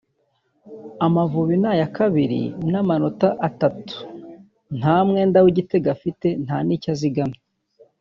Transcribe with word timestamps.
Amavubi 1.05 1.55
ni 1.61 1.67
aya 1.73 1.87
kabiri 1.97 2.41
n’amanota 2.71 3.29
atatu 3.47 3.95
nta 4.77 4.95
mwenda 5.07 5.37
w’igitego 5.43 5.87
afite 5.95 6.27
nta 6.43 6.57
n’icyo 6.65 6.89
azigamye 6.95 7.39